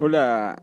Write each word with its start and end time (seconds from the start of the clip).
Hola, 0.00 0.62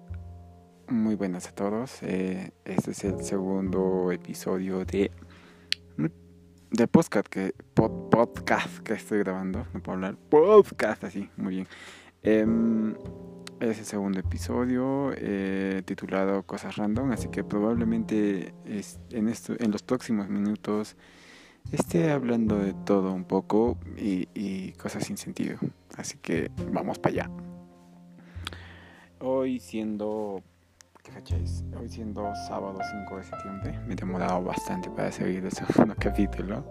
muy 0.88 1.16
buenas 1.16 1.50
a 1.50 1.52
todos. 1.52 2.02
Eh, 2.04 2.52
este 2.64 2.92
es 2.92 3.04
el 3.04 3.22
segundo 3.22 4.10
episodio 4.14 4.86
de 4.86 5.12
de 6.72 6.88
podcast 6.88 7.28
que 7.28 7.54
podcast 7.76 8.80
que 8.80 8.94
estoy 8.94 9.20
grabando. 9.20 9.68
No 9.74 9.84
puedo 9.84 9.96
hablar 9.96 10.16
podcast 10.16 11.04
así, 11.04 11.30
muy 11.36 11.56
bien. 11.56 11.68
Eh, 12.24 12.46
es 13.60 13.80
el 13.80 13.84
segundo 13.84 14.22
episodio 14.22 15.12
eh, 15.18 15.82
titulado 15.84 16.44
Cosas 16.44 16.78
Random, 16.78 17.12
así 17.12 17.28
que 17.28 17.44
probablemente 17.44 18.54
en 19.10 19.28
esto, 19.28 19.54
en 19.60 19.70
los 19.70 19.84
próximos 19.84 20.30
minutos 20.30 20.96
esté 21.74 22.10
hablando 22.10 22.58
de 22.58 22.74
todo 22.86 23.12
un 23.12 23.26
poco 23.26 23.78
y, 23.98 24.30
y 24.34 24.72
cosas 24.74 25.04
sin 25.04 25.18
sentido. 25.18 25.58
Así 25.98 26.18
que 26.20 26.50
vamos 26.72 27.00
para 27.00 27.24
allá. 27.24 27.55
Hoy 29.28 29.60
siendo. 29.60 30.44
¿Qué 31.02 31.12
fecha 31.12 31.36
es? 31.38 31.64
Hoy 31.80 31.90
siendo 31.90 32.32
sábado 32.48 32.78
5 33.08 33.18
de 33.18 33.24
septiembre. 33.24 33.80
Me 33.88 33.94
he 33.94 33.96
demorado 33.96 34.44
bastante 34.44 34.88
para 34.92 35.12
seguir 35.12 35.44
el 35.44 35.52
segundo 35.52 35.96
capítulo. 35.98 36.64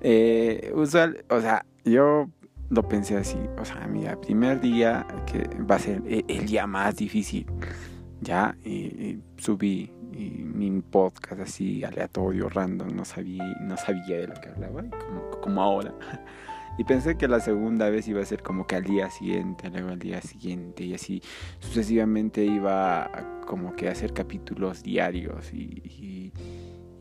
Eh, 0.00 0.70
usual, 0.76 1.24
o 1.28 1.40
sea, 1.40 1.66
yo 1.84 2.28
lo 2.70 2.86
pensé 2.86 3.16
así. 3.16 3.38
O 3.58 3.64
sea, 3.64 3.84
mira, 3.88 4.20
primer 4.20 4.60
día 4.60 5.04
que 5.26 5.48
va 5.64 5.74
a 5.74 5.78
ser 5.80 6.04
el, 6.06 6.46
día 6.46 6.68
más 6.68 6.94
difícil. 6.94 7.46
Ya, 8.20 8.56
y, 8.64 9.18
subí 9.36 9.90
mi 10.12 10.70
podcast 10.82 11.40
así 11.40 11.82
aleatorio, 11.82 12.48
random, 12.48 12.94
no 12.94 13.04
sabía, 13.04 13.42
no 13.60 13.76
sabía 13.76 14.18
de 14.18 14.28
lo 14.28 14.34
que 14.34 14.50
hablaba, 14.50 14.84
como, 14.84 15.30
como 15.40 15.60
ahora. 15.60 15.92
Y 16.76 16.84
pensé 16.84 17.16
que 17.16 17.28
la 17.28 17.38
segunda 17.38 17.88
vez 17.88 18.08
iba 18.08 18.20
a 18.20 18.24
ser 18.24 18.42
como 18.42 18.66
que 18.66 18.74
al 18.74 18.82
día 18.82 19.08
siguiente, 19.10 19.70
luego 19.70 19.90
al 19.90 19.98
día 19.98 20.20
siguiente 20.20 20.84
y 20.84 20.94
así 20.94 21.22
sucesivamente 21.60 22.44
iba 22.44 23.04
a 23.04 23.40
como 23.46 23.76
que 23.76 23.88
a 23.88 23.92
hacer 23.92 24.12
capítulos 24.12 24.82
diarios 24.82 25.52
y, 25.52 26.32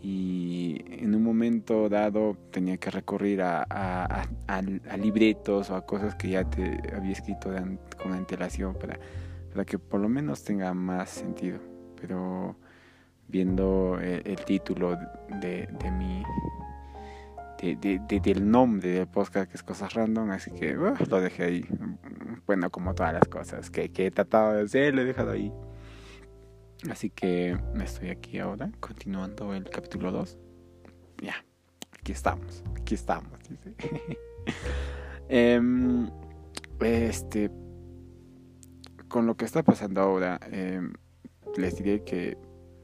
y, 0.01 0.83
en 1.03 1.15
un 1.15 1.23
momento 1.23 1.89
dado 1.89 2.37
tenía 2.51 2.77
que 2.77 2.91
recurrir 2.91 3.41
a, 3.41 4.27
libretos 4.97 5.69
o 5.69 5.75
a 5.75 5.85
cosas 5.85 6.15
que 6.15 6.29
ya 6.29 6.43
te 6.43 6.79
había 6.95 7.11
escrito 7.11 7.51
con 8.01 8.13
antelación 8.13 8.73
para, 8.75 8.99
para 9.51 9.65
que 9.65 9.79
por 9.79 9.99
lo 9.99 10.09
menos 10.09 10.43
tenga 10.43 10.73
más 10.73 11.09
sentido. 11.09 11.59
Pero 11.99 12.55
viendo 13.27 13.97
el, 13.99 14.35
título 14.45 14.97
de 15.41 15.91
mi 15.97 16.23
de, 17.63 18.19
del 18.19 18.49
nombre 18.49 18.89
del 18.89 19.07
podcast 19.07 19.49
que 19.49 19.55
es 19.55 19.63
Cosas 19.63 19.93
Random, 19.93 20.29
así 20.31 20.51
que 20.51 20.73
lo 20.73 21.21
dejé 21.21 21.43
ahí. 21.43 21.65
Bueno, 22.45 22.69
como 22.69 22.93
todas 22.93 23.13
las 23.13 23.27
cosas 23.29 23.69
que, 23.69 23.89
que 23.89 24.07
he 24.07 24.11
tratado 24.11 24.53
de 24.53 24.63
hacer, 24.63 24.93
lo 24.93 25.01
he 25.01 25.05
dejado 25.05 25.31
ahí. 25.31 25.51
Así 26.91 27.09
que 27.09 27.57
estoy 27.81 28.09
aquí 28.09 28.39
ahora, 28.39 28.69
continuando 28.81 29.53
el 29.53 29.69
capítulo 29.69 30.11
2. 30.11 30.37
Ya, 31.21 31.45
aquí 31.97 32.11
estamos, 32.11 32.63
aquí 32.79 32.95
estamos. 32.95 33.31
Em, 35.29 36.09
este, 36.81 37.49
con 39.07 39.25
lo 39.25 39.37
que 39.37 39.45
está 39.45 39.63
pasando 39.63 40.01
ahora, 40.01 40.37
em, 40.51 40.91
les 41.55 41.77
diré 41.77 42.03
que 42.03 42.37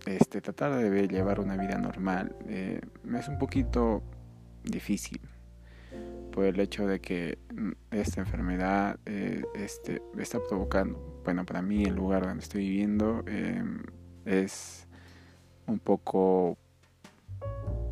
este, 0.05 0.39
tratar 0.39 0.73
de 0.77 1.07
llevar 1.09 1.41
una 1.41 1.57
vida 1.57 1.77
normal 1.77 2.33
eh, 2.47 2.79
es 3.13 3.27
un 3.27 3.37
poquito 3.37 4.01
difícil 4.69 5.19
por 6.31 6.45
el 6.45 6.59
hecho 6.59 6.87
de 6.87 6.99
que 6.99 7.37
mm, 7.53 7.71
esta 7.91 8.21
enfermedad 8.21 8.99
eh, 9.05 9.43
este, 9.55 10.01
está 10.17 10.39
provocando, 10.47 11.21
bueno, 11.23 11.45
para 11.45 11.61
mí 11.61 11.83
el 11.83 11.95
lugar 11.95 12.25
donde 12.25 12.43
estoy 12.43 12.61
viviendo 12.61 13.23
em, 13.27 13.83
es 14.25 14.87
un 15.67 15.79
poco, 15.79 16.57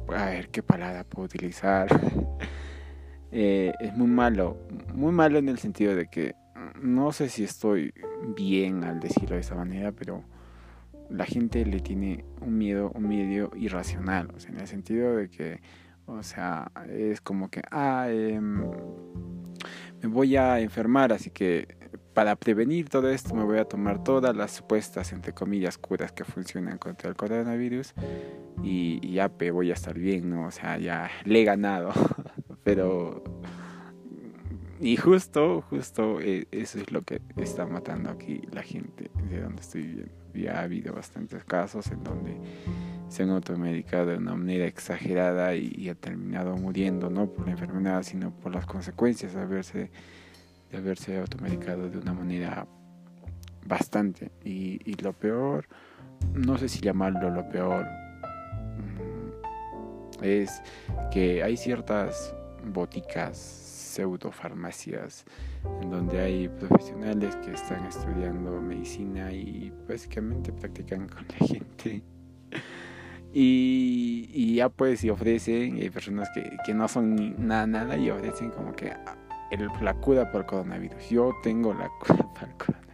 a 0.09 0.25
ver 0.25 0.50
qué 0.50 0.63
palabra 0.63 1.03
puedo 1.03 1.25
utilizar, 1.25 1.88
eh, 3.31 3.73
es 3.79 3.96
muy 3.96 4.07
malo, 4.07 4.57
muy 4.94 5.12
malo 5.12 5.40
en 5.40 5.50
el 5.50 5.59
sentido 5.59 5.96
de 5.96 6.07
que 6.07 6.35
mm, 6.56 6.96
no 6.96 7.12
sé 7.12 7.29
si 7.29 7.44
estoy 7.44 7.94
bien 8.35 8.84
al 8.84 9.00
decirlo 9.00 9.35
de 9.35 9.41
esa 9.41 9.56
manera, 9.56 9.91
pero 9.91 10.23
la 11.09 11.25
gente 11.25 11.66
le 11.66 11.79
tiene 11.79 12.25
un 12.41 12.57
miedo, 12.57 12.91
un 12.94 13.07
miedo 13.07 13.52
irracional, 13.56 14.29
en 14.47 14.59
el 14.59 14.68
sentido 14.68 15.16
de 15.16 15.29
que 15.29 15.59
o 16.07 16.23
sea, 16.23 16.72
es 16.90 17.22
como 17.22 17.50
que, 17.50 17.62
ah, 17.69 18.07
em, 18.09 18.63
me 20.01 20.09
voy 20.09 20.35
a 20.35 20.59
enfermar, 20.59 21.13
así 21.13 21.29
que 21.29 21.68
para 22.13 22.35
prevenir 22.35 22.90
todo 22.90 23.09
esto 23.09 23.35
me 23.35 23.44
voy 23.44 23.59
a 23.59 23.66
tomar 23.66 24.03
todas 24.03 24.35
las 24.35 24.51
supuestas, 24.51 25.13
entre 25.13 25.34
comillas, 25.34 25.78
curas 25.78 26.12
que 26.12 26.23
funcionan 26.23 26.79
contra 26.79 27.09
el 27.09 27.16
coronavirus 27.16 27.94
y, 28.63 29.13
ya 29.13 29.28
voy 29.28 29.69
a 29.69 29.73
estar 29.73 29.94
bien, 29.97 30.29
¿no? 30.29 30.47
O 30.47 30.51
sea, 30.51 30.79
ya 30.79 31.12
le 31.25 31.41
he 31.41 31.44
ganado, 31.44 31.91
pero... 32.63 33.23
Y 34.79 34.96
justo, 34.96 35.63
justo 35.69 36.19
eh, 36.22 36.47
eso 36.51 36.79
es 36.79 36.91
lo 36.91 37.01
que 37.01 37.19
está 37.35 37.66
matando 37.66 38.12
aquí 38.12 38.41
la 38.51 38.62
gente 38.62 39.09
de 39.29 39.41
donde 39.41 39.62
estoy 39.62 39.81
viviendo. 39.84 40.13
Ya 40.34 40.59
ha 40.59 40.63
habido 40.63 40.94
bastantes 40.94 41.44
casos 41.46 41.90
en 41.91 42.03
donde 42.03 42.38
se 43.09 43.23
han 43.23 43.29
automedicado 43.29 44.07
de 44.07 44.18
una 44.18 44.35
manera 44.35 44.66
exagerada 44.66 45.56
y, 45.56 45.90
ha 45.90 45.95
terminado 45.95 46.57
muriendo, 46.57 47.09
no 47.09 47.28
por 47.28 47.45
la 47.45 47.53
enfermedad, 47.53 48.03
sino 48.03 48.31
por 48.31 48.53
las 48.53 48.66
consecuencias 48.66 49.34
de 49.34 49.41
haberse, 49.41 49.91
de 50.72 50.78
haberse 50.78 51.19
automedicado 51.19 51.90
de 51.90 51.97
una 51.97 52.13
manera 52.13 52.67
bastante. 53.66 54.31
Y, 54.44 54.96
lo 55.01 55.13
peor, 55.13 55.66
no 56.34 56.57
sé 56.57 56.67
si 56.67 56.79
llamarlo 56.79 57.29
lo 57.29 57.47
peor, 57.50 57.85
mm, 57.85 60.23
es 60.23 60.62
que 61.12 61.44
hay 61.44 61.56
ciertas 61.56 62.35
boticas, 62.66 63.38
pseudofarmacias, 63.38 65.23
en 65.81 65.90
donde 65.90 66.19
hay 66.19 66.50
profesionales 66.50 67.35
que 67.38 67.53
están 67.53 67.85
estudiando 67.85 68.62
medicina 68.62 69.31
y 69.31 69.72
básicamente 69.88 70.51
practican 70.51 71.07
con 71.07 71.25
la 71.28 71.38
gente 71.47 72.03
y, 73.34 74.56
ya 74.56 74.70
pues 74.70 75.04
y 75.04 75.10
ofrecen, 75.10 75.76
hay 75.76 75.90
personas 75.90 76.30
que, 76.34 76.58
que 76.66 76.74
no 76.74 76.88
son 76.88 77.16
ni 77.16 77.30
nada, 77.32 77.68
nada 77.68 77.98
y 77.98 78.10
ofrecen 78.10 78.50
como 78.52 78.74
que 78.74 78.94
el, 79.52 79.68
la 79.82 79.94
cura 79.96 80.32
por 80.32 80.46
coronavirus. 80.46 81.10
Yo 81.10 81.34
tengo 81.44 81.74
la 81.74 81.90
cura 82.00 82.28
para 82.34 82.54
coronavirus. 82.54 82.88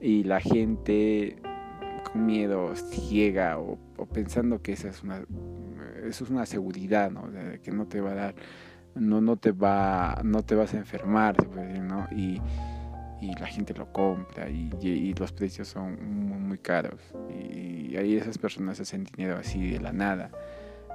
Y 0.00 0.24
la 0.24 0.40
gente 0.40 1.36
con 2.10 2.26
miedo 2.26 2.74
ciega 2.74 3.58
o, 3.58 3.78
pensando 4.12 4.60
que 4.60 4.72
esa 4.72 4.88
es 4.88 5.02
una, 5.02 5.24
eso 6.04 6.24
es 6.24 6.30
una 6.30 6.44
seguridad, 6.46 7.10
¿no? 7.10 7.30
Que 7.62 7.70
no 7.70 7.86
te 7.86 8.00
va 8.00 8.10
a 8.10 8.14
dar, 8.14 8.34
no, 8.94 9.20
no 9.20 9.36
te 9.36 9.52
va, 9.52 10.20
no 10.24 10.42
te 10.42 10.56
vas 10.56 10.74
a 10.74 10.78
enfermar, 10.78 11.36
¿no? 11.80 12.08
Y, 12.10 12.40
y 13.22 13.32
la 13.34 13.46
gente 13.46 13.72
lo 13.72 13.92
compra 13.92 14.50
y, 14.50 14.68
y, 14.80 15.14
los 15.14 15.32
precios 15.32 15.68
son 15.68 15.96
muy, 16.26 16.38
muy, 16.38 16.58
caros. 16.58 17.00
Y 17.30 17.96
ahí 17.96 18.16
esas 18.16 18.36
personas 18.36 18.80
hacen 18.80 19.04
dinero 19.04 19.38
así 19.38 19.70
de 19.70 19.80
la 19.80 19.92
nada. 19.92 20.32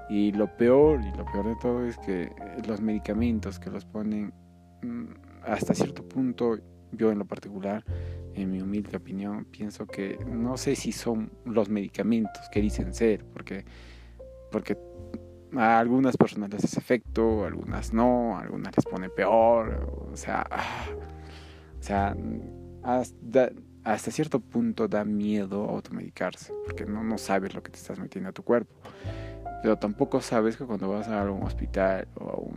Y 0.09 0.33
lo 0.33 0.47
peor 0.57 0.99
y 1.01 1.17
lo 1.17 1.23
peor 1.25 1.47
de 1.47 1.55
todo 1.61 1.85
es 1.85 1.97
que 1.99 2.29
los 2.67 2.81
medicamentos 2.81 3.59
que 3.59 3.69
los 3.69 3.85
ponen 3.85 4.33
mm, 4.83 5.05
hasta 5.45 5.73
cierto 5.73 6.03
punto 6.03 6.57
yo 6.91 7.11
en 7.11 7.19
lo 7.19 7.25
particular 7.25 7.83
en 8.33 8.51
mi 8.51 8.61
humilde 8.61 8.97
opinión 8.97 9.45
pienso 9.45 9.85
que 9.85 10.17
no 10.25 10.57
sé 10.57 10.75
si 10.75 10.91
son 10.91 11.31
los 11.45 11.69
medicamentos 11.69 12.43
que 12.51 12.61
dicen 12.61 12.93
ser 12.93 13.25
porque 13.25 13.66
porque 14.51 14.77
a 15.55 15.79
algunas 15.79 16.17
personas 16.17 16.51
les 16.51 16.63
hace 16.63 16.79
efecto, 16.79 17.43
a 17.43 17.47
algunas 17.47 17.93
no, 17.93 18.37
a 18.37 18.41
algunas 18.41 18.75
les 18.75 18.85
pone 18.85 19.09
peor, 19.09 20.09
o 20.11 20.16
sea, 20.16 20.46
ah, 20.52 20.85
sea, 21.87 22.16
hasta, 22.84 24.11
cierto 24.11 24.39
punto 24.39 24.87
da 24.87 25.05
miedo 25.05 25.63
automedicarse, 25.69 26.53
porque 26.66 26.85
no, 26.85 27.17
sabes 27.17 27.53
lo 27.53 27.63
que 27.63 27.72
te 27.72 27.78
estás 27.78 27.99
metiendo 27.99 28.29
a 28.29 28.34
tu 28.34 28.43
cuerpo. 28.43 28.73
Pero 29.61 29.78
tampoco 29.78 30.22
sabes 30.22 30.57
que 30.57 30.66
cuando 30.66 30.89
vas 30.89 31.07
a 31.07 31.23
un 31.31 31.43
hospital 31.43 32.07
o 32.16 32.51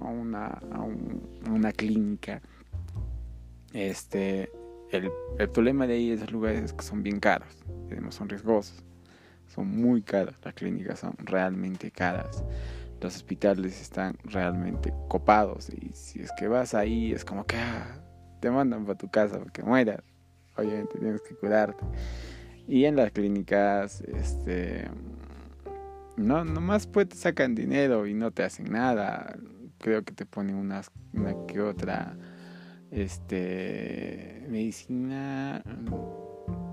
a, 0.00 0.08
una, 0.08 1.72
clínica, 1.72 2.40
este, 3.72 4.50
el, 4.90 5.10
el, 5.38 5.50
problema 5.50 5.86
de 5.86 5.94
ahí 5.94 6.10
esos 6.12 6.30
lugares 6.32 6.62
es 6.62 6.72
que 6.72 6.82
son 6.82 7.02
bien 7.02 7.20
caros, 7.20 7.58
son 8.10 8.28
riesgosos, 8.28 8.84
son 9.48 9.68
muy 9.68 10.00
caros, 10.02 10.36
las 10.42 10.54
clínicas 10.54 11.00
son 11.00 11.14
realmente 11.18 11.90
caras, 11.90 12.42
los 13.00 13.16
hospitales 13.16 13.80
están 13.80 14.16
realmente 14.24 14.94
copados 15.08 15.68
y 15.70 15.90
si 15.92 16.20
es 16.20 16.30
que 16.38 16.48
vas 16.48 16.74
ahí 16.74 17.12
es 17.12 17.24
como 17.24 17.44
que 17.44 17.56
ah, 17.56 18.00
te 18.40 18.50
mandan 18.50 18.84
para 18.84 18.98
tu 18.98 19.10
casa 19.10 19.38
porque 19.38 19.62
mueras. 19.62 20.02
Obviamente 20.56 20.98
tienes 20.98 21.20
que 21.22 21.34
cuidarte. 21.34 21.84
Y 22.66 22.84
en 22.84 22.96
las 22.96 23.10
clínicas, 23.12 24.00
este, 24.02 24.88
no, 26.16 26.44
nomás 26.44 26.86
pues 26.86 27.08
te 27.08 27.16
sacan 27.16 27.54
dinero 27.54 28.06
y 28.06 28.14
no 28.14 28.30
te 28.30 28.42
hacen 28.42 28.70
nada. 28.72 29.36
Creo 29.78 30.04
que 30.04 30.12
te 30.12 30.26
ponen 30.26 30.56
una 30.56 30.82
que 31.46 31.60
otra 31.60 32.16
este 32.90 34.44
medicina 34.48 35.62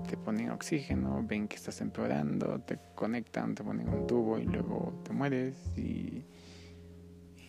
te 0.08 0.16
ponen 0.16 0.50
oxígeno, 0.50 1.22
ven 1.26 1.48
que 1.48 1.56
estás 1.56 1.80
empeorando, 1.80 2.60
te 2.60 2.78
conectan, 2.94 3.54
te 3.54 3.62
ponen 3.62 3.88
un 3.88 4.06
tubo 4.06 4.38
y 4.38 4.44
luego 4.44 5.00
te 5.04 5.12
mueres 5.12 5.54
y, 5.76 6.24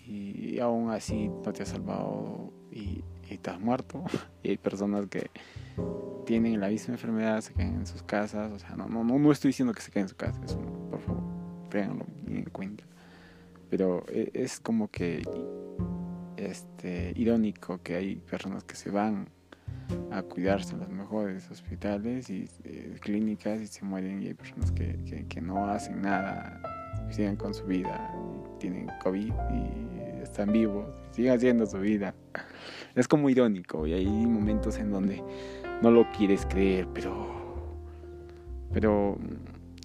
y 0.06 0.60
aún 0.60 0.92
así 0.92 1.30
no 1.30 1.54
te 1.54 1.63
has 1.63 1.69
salvado 1.69 2.51
y, 2.71 3.04
y 3.30 3.40
has 3.50 3.60
muerto. 3.60 4.04
y 4.44 4.50
hay 4.50 4.58
personas 4.58 5.08
que 5.08 5.30
tienen 6.26 6.60
la 6.60 6.70
misma 6.70 6.94
enfermedad, 6.94 7.42
se 7.42 7.54
quedan 7.54 7.76
en 7.76 7.88
sus 7.88 8.04
casas, 8.04 8.52
o 8.52 8.60
sea, 8.60 8.76
no, 8.76 8.88
no, 8.88 9.04
no, 9.04 9.31
estoy 9.31 9.50
diciendo 9.50 9.74
que 9.74 9.81
se 9.81 9.92
queden 9.92 10.04
en 10.04 10.10
su 10.10 10.16
casa, 10.16 10.40
por 10.90 11.00
favor, 11.02 11.24
tenganlo 11.70 12.06
en 12.28 12.44
cuenta. 12.46 12.84
Pero 13.70 14.06
e, 14.10 14.30
es 14.34 14.60
como 14.60 14.90
que 14.90 15.24
este 16.38 17.14
irónico 17.16 17.81
que 17.81 17.96
hay 17.96 18.16
personas 18.16 18.64
que 18.64 18.76
se 18.76 18.90
van 18.90 19.28
a 20.12 20.22
cuidarse 20.22 20.74
en 20.74 20.80
los 20.80 20.90
mejores 20.90 21.50
hospitales 21.50 22.30
y 22.30 22.48
eh, 22.64 22.96
clínicas 23.00 23.62
y 23.62 23.68
se 23.68 23.84
mueren 23.84 24.22
y 24.22 24.28
hay 24.28 24.34
personas 24.34 24.72
que, 24.72 25.26
que, 25.28 25.42
no 25.42 25.68
hacen 25.68 26.02
nada, 26.02 26.62
siguen 27.10 27.36
con 27.36 27.54
su 27.54 27.66
vida, 27.66 28.14
tienen 28.60 28.88
COVID 29.04 29.34
y 29.52 29.89
están 30.24 30.51
vivos, 30.51 30.88
siguen 31.12 31.33
haciendo 31.33 31.66
su 31.66 31.80
vida. 31.80 32.13
Es 32.95 33.07
como 33.07 33.30
irónico 33.30 33.86
y 33.88 33.94
hay 33.94 34.07
momentos 34.07 34.77
en 34.77 34.92
donde 34.92 35.24
no 35.81 35.92
lo 35.92 36.10
quieres 36.12 36.45
creer, 36.45 36.88
pero 36.94 37.38
pero 38.71 39.18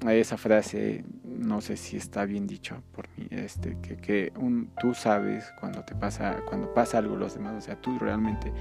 esa 0.08 0.36
frase 0.36 1.04
no 1.24 1.62
sé 1.62 1.78
si 1.78 1.96
está 1.96 2.26
bien 2.26 2.46
dicho 2.46 2.82
por 2.92 3.08
mí 3.16 3.26
este 3.30 3.78
que, 3.80 3.96
que 3.96 4.32
tú 4.78 4.92
sabes 4.92 5.46
cuando 5.58 5.82
te 5.82 5.94
pasa 5.94 6.42
cuando 6.46 6.74
pasa 6.74 6.98
algo 6.98 7.16
los 7.16 7.32
demás 7.32 7.54
o 7.56 7.60
sea 7.62 7.80
tú 7.80 7.98
realmente 7.98 8.52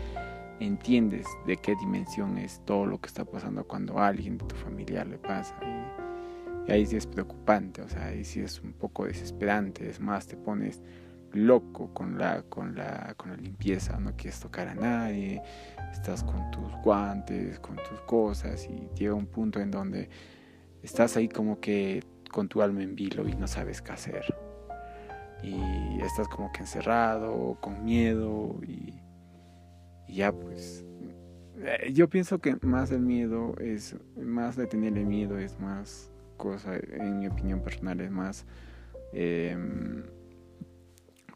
entiendes 0.59 1.25
de 1.45 1.57
qué 1.57 1.75
dimensión 1.75 2.37
es 2.37 2.61
todo 2.65 2.85
lo 2.85 2.99
que 2.99 3.07
está 3.07 3.25
pasando 3.25 3.65
cuando 3.65 3.99
a 3.99 4.07
alguien 4.07 4.37
de 4.37 4.45
tu 4.45 4.55
familiar 4.55 5.07
le 5.07 5.17
pasa. 5.17 5.55
Y, 6.67 6.71
ahí 6.71 6.85
sí 6.85 6.95
es 6.95 7.05
preocupante, 7.05 7.81
o 7.81 7.89
sea, 7.89 8.05
ahí 8.05 8.23
sí 8.23 8.39
es 8.39 8.61
un 8.61 8.71
poco 8.71 9.05
desesperante, 9.05 9.89
es 9.89 9.99
más, 9.99 10.27
te 10.27 10.37
pones 10.37 10.81
loco 11.33 11.93
con 11.93 12.17
la, 12.17 12.43
con 12.43 12.75
la, 12.75 13.13
con 13.17 13.31
la 13.31 13.37
limpieza, 13.37 13.99
no 13.99 14.15
quieres 14.15 14.39
tocar 14.39 14.67
a 14.67 14.75
nadie, 14.75 15.41
estás 15.91 16.23
con 16.23 16.49
tus 16.51 16.71
guantes, 16.83 17.59
con 17.59 17.75
tus 17.75 17.99
cosas 18.05 18.67
y 18.69 18.89
llega 18.95 19.13
un 19.13 19.27
punto 19.27 19.59
en 19.59 19.71
donde 19.71 20.09
estás 20.81 21.17
ahí 21.17 21.27
como 21.27 21.59
que 21.59 22.03
con 22.31 22.47
tu 22.47 22.61
alma 22.61 22.83
en 22.83 22.95
vilo 22.95 23.27
y 23.27 23.35
no 23.35 23.47
sabes 23.47 23.81
qué 23.81 23.91
hacer. 23.91 24.23
Y 25.41 25.99
estás 26.01 26.27
como 26.29 26.51
que 26.53 26.61
encerrado, 26.61 27.57
con 27.59 27.83
miedo 27.83 28.59
y 28.65 28.93
ya 30.07 30.31
pues 30.31 30.85
eh, 31.57 31.91
yo 31.93 32.09
pienso 32.09 32.39
que 32.39 32.55
más 32.61 32.91
el 32.91 33.01
miedo 33.01 33.55
es 33.59 33.95
más 34.15 34.55
de 34.55 34.67
tenerle 34.67 35.03
miedo 35.03 35.37
es 35.37 35.59
más 35.59 36.11
cosa 36.37 36.75
en 36.75 37.19
mi 37.19 37.27
opinión 37.27 37.61
personal 37.61 37.99
es 37.99 38.11
más 38.11 38.45
em, 39.11 40.03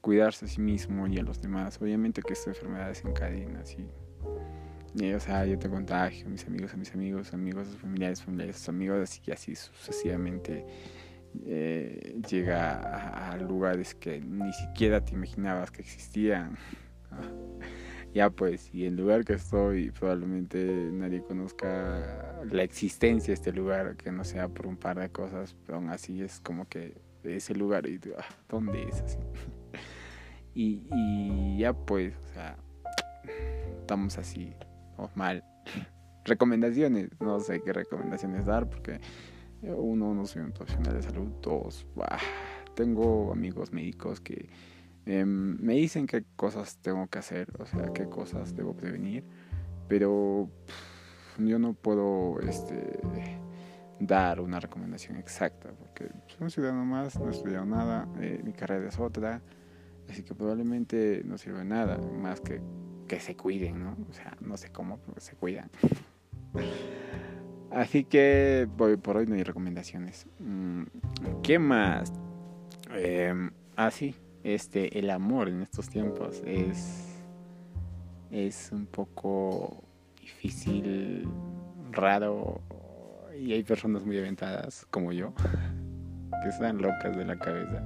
cuidarse 0.07 0.45
a 0.45 0.47
sí 0.47 0.61
mismo 0.61 1.05
y 1.07 1.17
a 1.17 1.21
los 1.21 1.41
demás. 1.41 1.81
Obviamente 1.81 2.21
que 2.21 2.31
esta 2.31 2.51
enfermedad 2.51 2.87
desencadena 2.87 3.59
así 3.59 3.85
y, 4.95 5.11
o 5.11 5.19
sea 5.19 5.45
yo 5.45 5.59
te 5.59 5.69
contagio 5.69 6.29
mis 6.29 6.45
amigos 6.47 6.73
a 6.73 6.77
mis 6.77 6.93
amigos 6.93 7.33
amigos 7.33 7.67
a 7.67 7.71
sus 7.71 7.81
familiares 7.81 8.23
familiares 8.23 8.55
a 8.55 8.59
sus 8.59 8.69
amigos 8.69 9.01
así 9.03 9.21
y 9.25 9.31
así 9.31 9.53
sucesivamente 9.53 10.65
eh, 11.45 12.21
llega 12.29 12.79
a, 12.79 13.31
a, 13.33 13.37
lugares 13.37 13.95
que 13.95 14.21
ni 14.21 14.53
siquiera 14.53 15.03
te 15.03 15.13
imaginabas 15.13 15.71
que 15.71 15.81
existían. 15.81 16.57
Ya 18.13 18.31
pues, 18.31 18.73
y 18.73 18.85
el 18.85 18.95
lugar 18.95 19.25
que 19.25 19.33
estoy, 19.33 19.91
probablemente 19.91 20.89
nadie 20.91 21.21
conozca 21.21 22.41
la 22.49 22.63
existencia 22.63 23.27
de 23.27 23.33
este 23.33 23.51
lugar, 23.51 23.95
que 23.95 24.11
no 24.11 24.23
sea 24.23 24.47
por 24.47 24.65
un 24.65 24.77
par 24.77 24.97
de 24.97 25.09
cosas, 25.09 25.55
pero 25.65 25.77
aún 25.77 25.89
así 25.89 26.23
es 26.23 26.39
como 26.39 26.67
que 26.67 26.95
ese 27.23 27.53
lugar, 27.53 27.85
y 27.87 27.99
ah, 28.17 28.25
¿dónde 28.49 28.87
es 28.89 29.01
así? 29.01 29.19
y, 30.59 31.57
ya 31.57 31.73
pues, 31.73 32.15
o 32.17 32.33
sea, 32.33 32.57
estamos 33.79 34.17
así, 34.17 34.53
o 34.97 35.09
mal. 35.15 35.43
recomendaciones, 36.25 37.09
no 37.19 37.39
sé 37.39 37.61
qué 37.61 37.73
recomendaciones 37.73 38.45
dar, 38.45 38.69
porque 38.69 38.99
uno, 39.61 40.13
no 40.13 40.25
soy 40.25 40.41
un 40.41 40.51
profesional 40.51 40.93
de 40.93 41.03
salud, 41.03 41.29
dos, 41.41 41.85
tengo 42.75 43.31
amigos 43.31 43.71
médicos 43.71 44.19
que 44.19 44.49
Em, 45.07 45.57
me 45.61 45.75
dicen 45.75 46.05
qué 46.05 46.25
cosas 46.35 46.79
tengo 46.81 47.07
que 47.07 47.19
hacer, 47.19 47.47
o 47.59 47.65
sea, 47.65 47.93
qué 47.93 48.09
cosas 48.09 48.53
debo 48.53 48.75
prevenir, 48.75 49.23
pero 49.87 50.49
yo 51.37 51.59
no 51.59 51.73
puedo 51.73 52.41
este, 52.41 52.99
dar 54.01 54.41
una 54.41 54.59
recomendación 54.59 55.15
exacta, 55.15 55.69
porque 55.79 56.09
soy 56.27 56.37
un 56.41 56.51
ciudadano 56.51 56.83
más, 56.83 57.17
no 57.17 57.29
he 57.29 57.31
estudiado 57.31 57.65
nada, 57.65 58.05
eh, 58.19 58.41
mi 58.43 58.51
carrera 58.51 58.89
es 58.89 58.99
otra, 58.99 59.41
así 60.09 60.23
que 60.23 60.33
probablemente 60.33 61.21
no 61.25 61.37
sirve 61.37 61.63
nada, 61.65 61.97
más 61.97 62.41
que 62.41 62.61
que 63.07 63.19
se 63.19 63.35
cuiden, 63.35 63.83
¿no? 63.83 63.97
O 64.09 64.13
sea, 64.13 64.35
no 64.41 64.57
sé 64.57 64.69
cómo, 64.69 64.99
pero 64.99 65.19
se 65.19 65.35
cuidan. 65.35 65.69
Así 67.71 68.03
que 68.03 68.67
voy 68.77 68.97
por 68.97 69.17
hoy 69.17 69.25
no 69.25 69.35
hay 69.35 69.43
recomendaciones. 69.43 70.27
Mm, 70.39 70.83
¿Qué 71.41 71.57
más? 71.59 72.13
Eh, 72.91 73.33
ah, 73.75 73.91
sí, 73.91 74.15
este, 74.43 74.99
el 74.99 75.09
amor 75.09 75.49
en 75.49 75.61
estos 75.61 75.89
tiempos 75.89 76.41
es, 76.45 77.21
es 78.31 78.69
un 78.71 78.85
poco 78.85 79.83
difícil, 80.21 81.27
raro, 81.91 82.61
y 83.39 83.53
hay 83.53 83.63
personas 83.63 84.05
muy 84.05 84.17
aventadas 84.17 84.85
como 84.89 85.11
yo 85.11 85.33
que 86.43 86.49
están 86.49 86.81
locas 86.81 87.15
de 87.15 87.25
la 87.25 87.37
cabeza. 87.37 87.83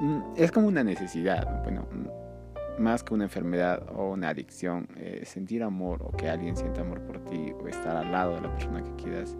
Mm, 0.00 0.20
es 0.36 0.52
como 0.52 0.68
una 0.68 0.84
necesidad, 0.84 1.62
bueno, 1.64 1.88
mm, 1.90 2.82
más 2.82 3.02
que 3.02 3.14
una 3.14 3.24
enfermedad 3.24 3.82
o 3.94 4.12
una 4.12 4.28
adicción, 4.28 4.88
eh, 4.96 5.22
sentir 5.24 5.62
amor 5.62 6.00
o 6.02 6.12
que 6.12 6.28
alguien 6.28 6.56
sienta 6.56 6.82
amor 6.82 7.00
por 7.02 7.18
ti 7.24 7.52
o 7.60 7.66
estar 7.66 7.96
al 7.96 8.12
lado 8.12 8.36
de 8.36 8.42
la 8.42 8.52
persona 8.52 8.82
que 8.82 8.94
quieras. 9.02 9.36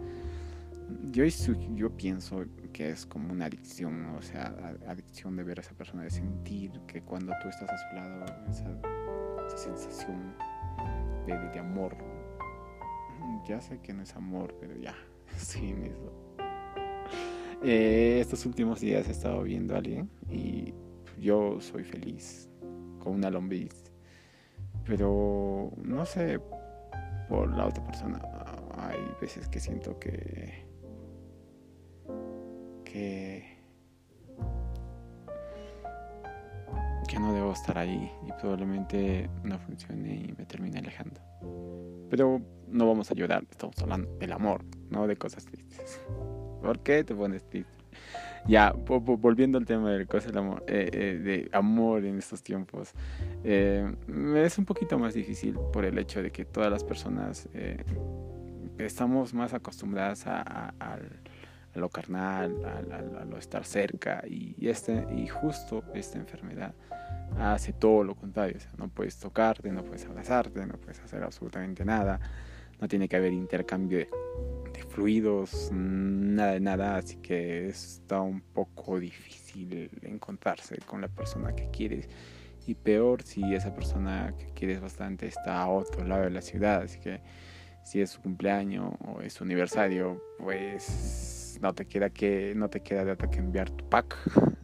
Yo, 1.11 1.23
yo 1.75 1.95
pienso 1.95 2.43
que 2.73 2.89
es 2.89 3.05
como 3.05 3.31
una 3.31 3.45
adicción, 3.45 4.15
o 4.17 4.21
sea, 4.21 4.53
adicción 4.87 5.35
de 5.37 5.43
ver 5.43 5.59
a 5.59 5.61
esa 5.61 5.73
persona, 5.73 6.03
de 6.03 6.09
sentir 6.09 6.71
que 6.87 7.01
cuando 7.01 7.31
tú 7.41 7.47
estás 7.47 7.69
a 7.69 7.77
su 7.77 7.95
lado, 7.95 8.25
esa, 8.49 9.57
sensación 9.57 10.35
de, 11.25 11.37
de, 11.37 11.59
amor. 11.59 11.95
Ya 13.47 13.61
sé 13.61 13.79
que 13.79 13.93
no 13.93 14.03
es 14.03 14.15
amor, 14.15 14.55
pero 14.59 14.75
ya, 14.75 14.95
sí, 15.37 15.75
eso. 15.83 16.28
Eh, 17.61 18.19
estos 18.21 18.45
últimos 18.45 18.79
días 18.79 19.07
he 19.07 19.11
estado 19.11 19.43
viendo 19.43 19.75
a 19.75 19.79
alguien 19.79 20.09
y 20.29 20.73
yo 21.19 21.59
soy 21.59 21.83
feliz 21.83 22.49
con 22.99 23.15
una 23.15 23.29
lombriz, 23.29 23.91
pero 24.85 25.71
no 25.83 26.05
sé, 26.05 26.39
por 27.27 27.55
la 27.55 27.67
otra 27.67 27.85
persona 27.85 28.21
hay 28.77 28.99
veces 29.21 29.47
que 29.49 29.59
siento 29.59 29.99
que 29.99 30.67
que, 32.83 33.59
no 37.19 37.33
debo 37.33 37.51
estar 37.51 37.77
ahí 37.77 38.09
y 38.25 38.31
probablemente 38.39 39.29
no 39.43 39.59
funcione 39.59 40.15
y 40.15 40.33
me 40.37 40.45
termine 40.45 40.79
alejando. 40.79 41.19
Pero 42.09 42.41
no 42.69 42.87
vamos 42.87 43.11
a 43.11 43.13
llorar, 43.13 43.43
estamos 43.51 43.77
hablando 43.79 44.09
del 44.19 44.31
amor, 44.31 44.63
no 44.89 45.05
de 45.05 45.17
cosas 45.17 45.45
tristes. 45.45 45.99
¿Por 46.61 46.79
qué 46.79 47.03
te 47.03 47.15
pones 47.15 47.43
triste? 47.43 47.79
Ya, 48.47 48.73
volviendo 48.73 49.57
al 49.57 49.65
tema 49.65 49.91
del 49.91 50.07
cosa 50.07 50.29
amor, 50.37 50.63
eh, 50.67 50.89
eh, 50.91 51.19
de 51.21 51.49
amor 51.51 52.05
en 52.05 52.17
estos 52.17 52.41
tiempos, 52.41 52.93
eh, 53.43 53.93
es 54.35 54.57
un 54.57 54.65
poquito 54.65 54.97
más 54.97 55.13
difícil 55.13 55.55
por 55.73 55.85
el 55.85 55.97
hecho 55.97 56.23
de 56.23 56.31
que 56.31 56.45
todas 56.45 56.71
las 56.71 56.83
personas 56.83 57.47
estamos 58.77 59.33
más 59.33 59.53
acostumbradas 59.53 60.23
a, 60.25 60.73
lo 61.75 61.89
carnal, 61.89 62.55
a, 62.65 63.25
lo 63.25 63.37
estar 63.37 63.63
cerca 63.63 64.23
y, 64.27 64.55
este, 64.67 65.05
y 65.15 65.27
justo 65.27 65.83
esta 65.93 66.17
enfermedad 66.17 66.73
hace 67.37 67.73
todo 67.73 68.03
lo 68.03 68.15
contrario, 68.15 68.57
no 68.77 68.87
puedes 68.87 69.17
tocarte, 69.17 69.71
no 69.71 69.83
puedes 69.83 70.05
abrazarte, 70.05 70.65
no 70.65 70.73
puedes 70.73 70.99
hacer 70.99 71.23
absolutamente 71.23 71.85
nada, 71.85 72.19
no 72.79 72.87
tiene 72.87 73.07
que 73.07 73.15
haber 73.15 73.33
intercambio 73.33 73.99
de, 73.99 74.07
fluidos, 74.89 75.69
nada 75.71 76.53
de 76.53 76.59
nada, 76.59 76.95
así 76.95 77.17
que 77.17 77.67
está 77.67 78.21
un 78.21 78.41
poco 78.41 78.99
difícil 78.99 79.89
encontrarse 80.01 80.77
con 80.85 81.01
la 81.01 81.07
persona 81.07 81.53
que 81.53 81.69
quieres 81.69 82.09
y 82.65 82.75
peor 82.75 83.21
si 83.23 83.53
esa 83.53 83.73
persona 83.73 84.33
que 84.37 84.47
quieres 84.53 84.81
bastante 84.81 85.27
está 85.27 85.61
a 85.61 85.69
otro 85.69 86.05
lado 86.05 86.23
de 86.23 86.31
la 86.31 86.41
ciudad, 86.41 86.83
así 86.83 86.99
que 86.99 87.21
si 87.83 88.01
es 88.01 88.11
su 88.11 88.21
cumpleaños 88.21 88.93
o 89.05 89.21
es 89.21 89.33
su 89.33 89.43
aniversario, 89.43 90.21
pues 90.37 91.57
no 91.61 91.73
te 91.73 91.85
queda 91.85 92.09
que 92.09 92.53
no 92.55 92.69
te 92.69 92.81
queda 92.81 93.05
de 93.05 93.11
otra 93.11 93.29
que 93.29 93.39
enviar 93.39 93.69
tu 93.69 93.87
pack, 93.89 94.15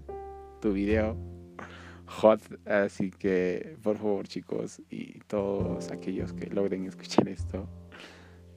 tu 0.61 0.73
video 0.73 1.17
hot. 2.07 2.41
Así 2.67 3.11
que, 3.11 3.77
por 3.81 3.97
favor, 3.97 4.27
chicos, 4.27 4.81
y 4.89 5.19
todos 5.21 5.91
aquellos 5.91 6.33
que 6.33 6.47
logren 6.47 6.85
escuchar 6.85 7.27
esto, 7.27 7.67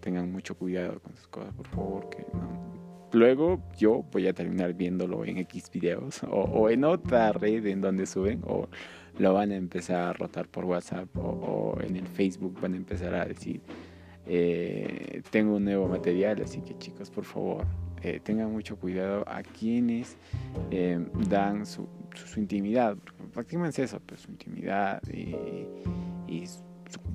tengan 0.00 0.30
mucho 0.30 0.56
cuidado 0.56 1.00
con 1.00 1.14
sus 1.14 1.28
cosas, 1.28 1.52
por 1.54 1.66
favor, 1.68 2.10
que 2.10 2.24
Luego 3.12 3.62
yo 3.78 4.04
voy 4.12 4.26
a 4.26 4.34
terminar 4.34 4.74
viéndolo 4.74 5.24
en 5.24 5.38
X 5.38 5.70
videos 5.72 6.22
o, 6.24 6.42
o, 6.42 6.70
en 6.70 6.84
otra 6.84 7.32
red 7.32 7.66
en 7.66 7.80
donde 7.80 8.06
suben 8.06 8.42
o 8.46 8.68
lo 9.18 9.34
van 9.34 9.50
a 9.50 9.56
empezar 9.56 10.08
a 10.08 10.12
rotar 10.12 10.46
por 10.48 10.64
WhatsApp 10.64 11.08
o, 11.16 11.76
en 11.80 11.96
el 11.96 12.06
Facebook 12.06 12.60
van 12.60 12.74
a 12.74 12.76
empezar 12.76 13.14
a 13.14 13.24
decir 13.24 13.60
eh, 14.26 15.22
tengo 15.30 15.56
un 15.56 15.64
nuevo 15.64 15.88
material 15.88 16.42
así 16.42 16.60
que 16.60 16.76
chicos 16.76 17.10
por 17.10 17.24
favor 17.24 17.64
eh, 18.02 18.20
tengan 18.22 18.52
mucho 18.52 18.76
cuidado 18.76 19.24
a 19.26 19.42
quienes 19.42 20.16
eh, 20.70 21.04
dan 21.28 21.66
su, 21.66 21.88
su, 22.14 22.38
intimidad, 22.38 22.96
prácticamente 23.32 23.82
eso, 23.82 23.98
pues 24.06 24.20
su 24.20 24.30
intimidad 24.30 25.02
y, 25.12 25.34
y 26.32 26.44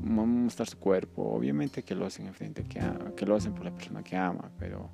mostrar 0.02 0.68
su 0.68 0.78
cuerpo, 0.78 1.24
obviamente 1.24 1.84
que 1.84 1.96
lo 1.96 2.06
hacen 2.06 2.28
en 2.28 2.34
frente, 2.34 2.64
que, 2.64 2.82
que 3.16 3.26
lo 3.26 3.36
hacen 3.36 3.54
por 3.54 3.66
la 3.66 3.72
persona 3.72 4.04
que 4.04 4.16
ama, 4.16 4.52
pero 4.58 4.90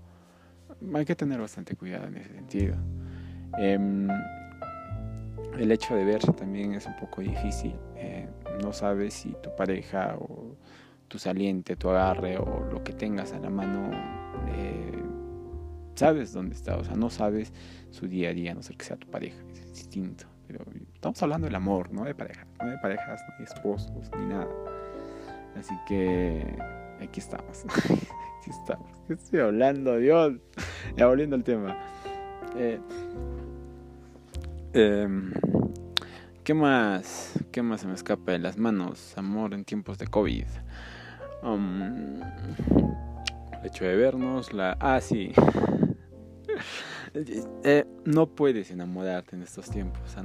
hay 0.93 1.05
que 1.05 1.15
tener 1.15 1.39
bastante 1.39 1.75
cuidado 1.75 2.07
en 2.07 2.17
ese 2.17 2.33
sentido. 2.33 2.75
Em, 3.57 4.07
el 5.57 5.71
hecho 5.71 5.95
de 5.95 6.05
verse 6.05 6.31
también 6.33 6.73
es 6.73 6.85
un 6.85 6.95
poco 6.95 7.21
difícil. 7.21 7.75
Eh, 7.95 8.27
no 8.61 8.71
sabes 8.71 9.13
si 9.13 9.35
tu 9.43 9.53
pareja 9.55 10.15
o 10.19 10.55
tu 11.07 11.17
saliente, 11.17 11.75
tu 11.75 11.89
agarre 11.89 12.37
o 12.37 12.67
lo 12.71 12.83
que 12.83 12.93
tengas 12.93 13.33
a 13.33 13.39
la 13.39 13.49
mano 13.49 13.89
eh, 14.47 15.03
sabes 15.95 16.31
dónde 16.31 16.55
está, 16.55 16.77
o 16.77 16.83
sea, 16.83 16.95
no 16.95 17.09
sabes 17.09 17.51
su 17.89 18.07
día 18.07 18.29
a 18.29 18.33
día, 18.33 18.53
no 18.53 18.63
sé 18.63 18.73
que 18.75 18.85
sea 18.85 18.95
tu 18.95 19.07
pareja, 19.07 19.37
es 19.51 19.73
distinto. 19.73 20.25
Pero 20.49 20.65
estamos 20.95 21.21
hablando 21.21 21.45
del 21.45 21.53
amor, 21.53 21.93
no 21.93 22.05
de 22.05 22.15
parejas, 22.15 22.47
no 22.59 22.71
de 22.71 22.77
parejas, 22.79 23.21
ni 23.37 23.45
esposos, 23.45 24.09
ni 24.17 24.25
nada. 24.25 24.47
Así 25.55 25.75
que 25.87 26.43
aquí 26.99 27.19
estamos. 27.19 27.65
aquí 27.75 28.49
estamos. 28.49 28.89
¿Qué 29.07 29.13
estoy 29.13 29.41
hablando, 29.41 29.97
Dios? 29.97 30.33
Ya 30.97 31.05
volviendo 31.05 31.35
al 31.35 31.43
tema. 31.43 31.77
Eh, 32.57 32.79
em, 34.73 35.31
¿Qué 36.43 36.55
más? 36.55 37.33
¿Qué 37.51 37.61
más 37.61 37.81
se 37.81 37.87
me 37.87 37.93
escapa 37.93 38.31
de 38.31 38.39
las 38.39 38.57
manos? 38.57 39.15
Amor 39.19 39.53
en 39.53 39.65
tiempos 39.65 39.99
de 39.99 40.07
COVID. 40.07 40.47
Um, 41.43 42.21
el 42.23 43.65
hecho 43.65 43.85
de 43.85 43.95
vernos, 43.95 44.51
la... 44.51 44.75
Ah, 44.79 44.99
sí. 44.99 45.31
Eh, 47.13 47.85
no 48.05 48.27
puedes 48.27 48.71
enamorarte 48.71 49.35
en 49.35 49.43
estos 49.43 49.69
tiempos, 49.69 50.15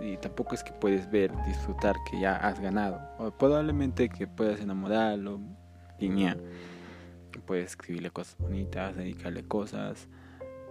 y 0.00 0.16
tampoco 0.16 0.54
es 0.54 0.62
que 0.62 0.72
puedes 0.72 1.10
ver, 1.10 1.32
disfrutar 1.46 1.96
que 2.10 2.20
ya 2.20 2.36
has 2.36 2.60
ganado. 2.60 3.00
probablemente 3.38 4.08
que 4.08 4.26
puedas 4.26 4.60
enamorarlo, 4.60 5.40
línea, 5.98 6.36
puedes 7.46 7.66
escribirle 7.66 8.10
cosas 8.10 8.36
bonitas, 8.38 8.96
dedicarle 8.96 9.44
cosas, 9.44 10.08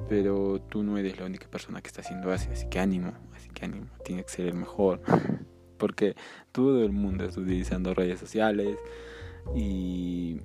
pero 0.10 0.62
tú 0.62 0.84
no 0.84 0.98
eres 0.98 1.20
la 1.20 1.26
única 1.26 1.48
persona 1.48 1.82
que 1.82 1.88
está 1.88 2.02
haciendo 2.02 2.32
así, 2.32 2.50
así 2.52 2.68
que 2.70 2.80
ánimo, 2.80 3.14
así 3.36 3.50
que 3.50 3.66
ánimo, 3.66 3.88
tiene 4.04 4.24
que 4.24 4.30
ser 4.30 4.48
el 4.48 4.56
mejor, 4.56 5.02
porque 5.78 6.16
todo 6.52 6.84
el 6.84 6.92
mundo 6.92 7.26
está 7.26 7.42
utilizando 7.42 7.94
redes 7.94 8.20
sociales 8.20 8.78
y 9.56 10.40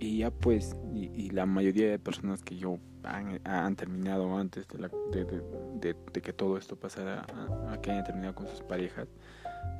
ya 0.00 0.30
pues, 0.30 0.76
y, 0.94 1.30
la 1.30 1.46
mayoría 1.46 1.90
de 1.90 1.98
personas 1.98 2.42
que 2.42 2.56
yo 2.56 2.78
han, 3.04 3.76
terminado 3.76 4.36
antes 4.36 4.66
de, 4.68 4.78
la, 4.78 4.90
de, 5.10 6.22
que 6.22 6.32
todo 6.32 6.56
esto 6.58 6.76
pasara, 6.76 7.26
a, 7.68 7.80
que 7.80 7.90
hayan 7.90 8.04
terminado 8.04 8.34
con 8.34 8.46
sus 8.48 8.60
parejas, 8.62 9.08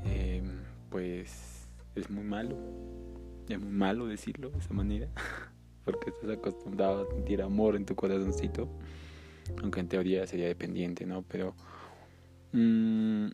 em, 0.05 0.61
pues 0.91 1.67
es 1.95 2.11
muy 2.11 2.25
malo. 2.25 2.57
Es 3.49 3.61
muy 3.61 3.73
malo 3.73 4.07
decirlo 4.07 4.51
de 4.51 4.59
esa 4.59 4.73
manera, 4.73 5.09
porque 5.85 6.11
estás 6.11 6.31
acostumbrado 6.31 7.03
a 7.03 7.15
sentir 7.15 7.43
amor 7.43 7.77
en 7.77 7.85
tu 7.85 7.95
corazoncito, 7.95 8.69
aunque 9.63 9.81
en 9.81 9.89
teoría 9.89 10.27
sería 10.27 10.47
dependiente, 10.47 11.05
¿no? 11.07 11.23
Pero 11.23 11.55
mmm, 12.53 13.27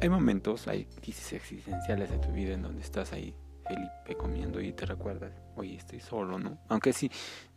hay 0.00 0.08
momentos, 0.08 0.68
hay 0.68 0.84
crisis 0.84 1.32
existenciales 1.32 2.10
de 2.10 2.18
tu 2.18 2.30
vida 2.32 2.54
en 2.54 2.62
donde 2.62 2.82
estás 2.82 3.12
ahí 3.12 3.34
Felipe 3.70 4.16
comiendo 4.16 4.60
y 4.60 4.72
te 4.72 4.84
recuerdas, 4.84 5.32
oye, 5.56 5.76
estoy 5.76 6.00
solo, 6.00 6.38
¿no? 6.38 6.58
Aunque 6.68 6.92
sí, 6.92 7.10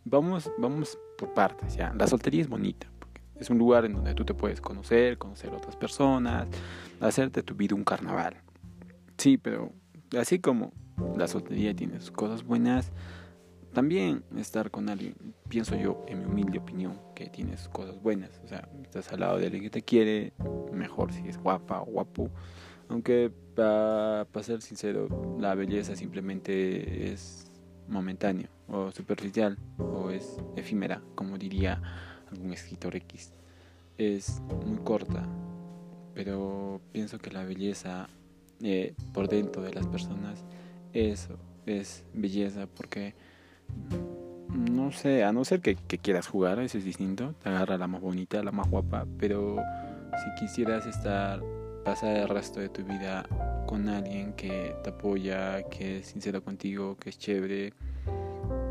vamos, 0.04 0.50
vamos 0.58 0.96
por 1.18 1.34
partes, 1.34 1.74
ya. 1.74 1.92
La 1.94 2.06
soltería 2.06 2.42
es 2.42 2.48
bonita, 2.48 2.86
porque 3.00 3.20
es 3.36 3.50
un 3.50 3.58
lugar 3.58 3.84
en 3.84 3.94
donde 3.94 4.14
tú 4.14 4.24
te 4.24 4.32
puedes 4.32 4.60
conocer, 4.60 5.18
conocer 5.18 5.52
a 5.52 5.56
otras 5.56 5.76
personas, 5.76 6.46
hacerte 7.00 7.42
tu 7.42 7.54
vida 7.54 7.74
un 7.74 7.84
carnaval. 7.84 8.36
Sí, 9.18 9.38
pero 9.38 9.72
así 10.16 10.38
como 10.38 10.72
la 11.16 11.26
soltería 11.26 11.74
tiene 11.74 11.98
sus 11.98 12.12
cosas 12.12 12.44
buenas, 12.44 12.92
también 13.72 14.22
estar 14.36 14.70
con 14.70 14.88
alguien, 14.88 15.16
pienso 15.48 15.74
yo, 15.74 16.04
en 16.06 16.20
mi 16.20 16.26
humilde 16.26 16.58
opinión, 16.58 17.00
que 17.16 17.28
tiene 17.28 17.56
sus 17.56 17.70
cosas 17.70 18.00
buenas. 18.00 18.40
O 18.44 18.46
sea, 18.46 18.68
estás 18.84 19.12
al 19.12 19.20
lado 19.20 19.38
de 19.38 19.46
alguien 19.46 19.64
que 19.64 19.70
te 19.70 19.82
quiere, 19.82 20.32
mejor 20.72 21.12
si 21.12 21.26
es 21.26 21.38
guapa 21.38 21.80
o 21.80 21.86
guapo 21.86 22.30
aunque 22.88 23.30
para 23.54 24.26
ser 24.42 24.62
sincero, 24.62 25.36
la 25.38 25.54
belleza 25.54 25.96
simplemente 25.96 27.12
es 27.12 27.50
momentáneo 27.88 28.48
o 28.68 28.90
superficial 28.90 29.58
o 29.78 30.10
es 30.10 30.36
efímera, 30.56 31.02
como 31.14 31.38
diría 31.38 31.80
algún 32.30 32.52
escritor 32.52 32.96
X. 32.96 33.32
Es 33.96 34.40
muy 34.66 34.78
corta, 34.78 35.28
pero 36.14 36.80
pienso 36.92 37.18
que 37.18 37.30
la 37.30 37.44
belleza 37.44 38.08
eh, 38.62 38.94
por 39.12 39.28
dentro 39.28 39.62
de 39.62 39.72
las 39.72 39.86
personas 39.86 40.44
eso 40.92 41.38
es 41.66 42.04
belleza 42.14 42.66
porque 42.66 43.14
no 44.48 44.92
sé, 44.92 45.24
a 45.24 45.32
no 45.32 45.44
ser 45.44 45.60
que, 45.60 45.74
que, 45.74 45.98
quieras 45.98 46.28
jugar, 46.28 46.60
eso 46.60 46.78
es 46.78 46.84
distinto, 46.84 47.34
te 47.42 47.48
agarra 47.48 47.76
la 47.76 47.88
más 47.88 48.00
bonita, 48.00 48.42
la 48.42 48.52
más 48.52 48.70
guapa, 48.70 49.04
pero 49.18 49.56
si 50.22 50.40
quisieras 50.44 50.86
estar 50.86 51.42
pasar 51.84 52.16
el 52.16 52.28
resto 52.28 52.60
de 52.60 52.68
tu 52.68 52.82
vida 52.82 53.26
con 53.66 53.88
alguien 53.88 54.32
que 54.32 54.74
te 54.82 54.90
apoya, 54.90 55.62
que 55.64 55.98
es 55.98 56.06
sincero 56.06 56.42
contigo, 56.42 56.96
que 56.96 57.10
es 57.10 57.18
chévere, 57.18 57.72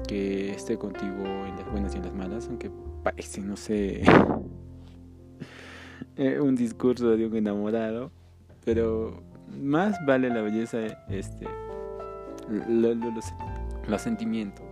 que 0.07 0.51
esté 0.51 0.77
contigo 0.77 1.23
en 1.45 1.55
las 1.55 1.71
buenas 1.71 1.93
y 1.93 1.97
en 1.97 2.05
las 2.05 2.13
malas, 2.13 2.47
aunque 2.47 2.71
parece, 3.03 3.41
no 3.41 3.55
sé, 3.55 4.03
eh, 6.17 6.39
un 6.39 6.55
discurso 6.55 7.15
de 7.15 7.25
un 7.25 7.35
enamorado, 7.35 8.11
pero 8.65 9.23
más 9.61 9.97
vale 10.05 10.29
la 10.29 10.41
belleza, 10.41 10.79
este, 11.09 11.47
los, 12.49 12.97
los 13.87 14.01
sentimientos, 14.01 14.65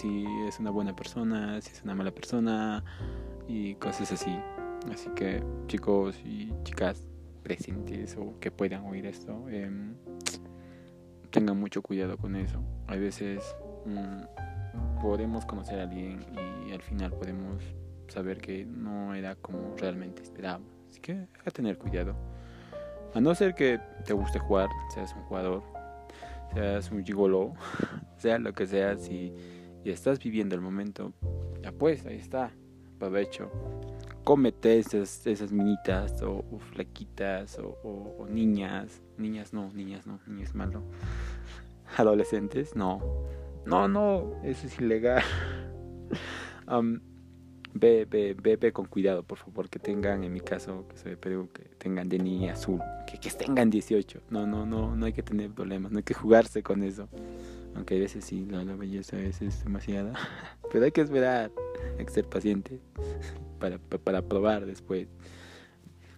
si 0.00 0.24
es 0.46 0.60
una 0.60 0.70
buena 0.70 0.94
persona, 0.94 1.60
si 1.60 1.72
es 1.72 1.82
una 1.82 1.94
mala 1.94 2.10
persona 2.10 2.84
y 3.48 3.74
cosas 3.76 4.12
así. 4.12 4.36
Así 4.92 5.08
que 5.16 5.42
chicos 5.66 6.16
y 6.24 6.52
chicas, 6.62 7.08
presentes 7.46 8.16
o 8.16 8.40
que 8.40 8.50
puedan 8.50 8.84
oír 8.86 9.06
esto, 9.06 9.48
em, 9.48 9.94
tengan 11.30 11.56
mucho 11.56 11.80
cuidado 11.80 12.18
con 12.18 12.34
eso. 12.34 12.60
A 12.88 12.96
veces 12.96 13.40
mm, 13.84 15.00
podemos 15.00 15.46
conocer 15.46 15.78
a 15.78 15.84
alguien 15.84 16.26
y 16.66 16.72
al 16.72 16.82
final 16.82 17.12
podemos 17.12 17.62
saber 18.08 18.38
que 18.38 18.64
no 18.66 19.14
era 19.14 19.36
como 19.36 19.76
realmente 19.76 20.24
esperábamos. 20.24 20.68
Así 20.90 20.98
que 20.98 21.28
que 21.44 21.50
tener 21.52 21.78
cuidado. 21.78 22.16
A 23.14 23.20
no 23.20 23.32
ser 23.36 23.54
que 23.54 23.78
te 24.04 24.12
guste 24.12 24.40
jugar, 24.40 24.68
seas 24.92 25.14
un 25.14 25.22
jugador, 25.22 25.62
seas 26.52 26.90
un 26.90 27.04
gigolo, 27.04 27.54
sea 28.18 28.40
lo 28.40 28.52
que 28.54 28.66
sea, 28.66 28.96
si 28.96 29.32
estás 29.84 30.18
viviendo 30.18 30.56
el 30.56 30.60
momento, 30.60 31.12
ya 31.62 31.70
pues, 31.70 32.04
ahí 32.06 32.16
está, 32.16 32.50
provecho 32.98 33.52
cómete 34.26 34.80
esas, 34.80 35.24
esas 35.24 35.52
minitas 35.52 36.20
o, 36.20 36.44
flaquitas 36.72 37.60
o, 37.60 38.26
niñas. 38.28 39.00
Niñas 39.18 39.52
no, 39.52 39.70
niñas 39.72 40.04
no, 40.04 40.18
niñas 40.26 40.52
malo. 40.52 40.82
Adolescentes, 41.96 42.74
no. 42.74 43.00
No, 43.64 43.86
no, 43.86 44.32
eso 44.42 44.66
es 44.66 44.80
ilegal. 44.80 45.22
um, 46.68 46.98
ve, 47.72 48.04
ve, 48.04 48.56
ve, 48.56 48.72
con 48.72 48.86
cuidado, 48.86 49.22
por 49.22 49.38
favor, 49.38 49.70
que 49.70 49.78
tengan, 49.78 50.24
en 50.24 50.32
mi 50.32 50.40
caso, 50.40 50.88
que 50.88 50.96
soy 50.96 51.12
de 51.12 51.16
Perú, 51.16 51.48
que 51.54 51.62
tengan 51.78 52.08
de 52.08 52.18
niña 52.18 52.54
azul, 52.54 52.80
que, 53.06 53.18
que 53.20 53.30
tengan 53.30 53.70
18. 53.70 54.22
No, 54.30 54.44
no, 54.44 54.66
no, 54.66 54.96
no 54.96 55.06
hay 55.06 55.12
que 55.12 55.22
tener 55.22 55.52
problemas, 55.52 55.92
no 55.92 55.98
hay 55.98 56.04
que 56.04 56.14
jugarse 56.14 56.64
con 56.64 56.82
eso. 56.82 57.08
Aunque 57.76 57.96
a 57.96 58.00
veces 58.00 58.24
sí, 58.24 58.46
la, 58.50 58.64
la 58.64 58.74
belleza 58.74 59.16
veces 59.16 59.54
es 59.54 59.64
demasiada. 59.64 60.12
Pero 60.72 60.84
hay 60.84 60.92
que 60.92 61.02
esperar, 61.02 61.52
hay 61.98 62.04
que 62.04 62.12
ser 62.12 62.28
paciente 62.28 62.80
para, 63.60 63.78
para 63.78 64.22
probar 64.22 64.66
después. 64.66 65.08